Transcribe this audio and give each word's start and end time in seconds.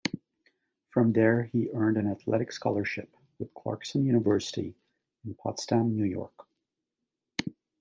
From 0.89 1.13
there, 1.13 1.43
he 1.43 1.69
earned 1.75 1.95
an 1.95 2.09
athletic 2.09 2.51
scholarship 2.51 3.15
with 3.37 3.53
Clarkson 3.53 4.03
University 4.03 4.73
in 5.23 5.35
Potsdam, 5.35 5.95
New 5.95 6.05
York. 6.05 6.47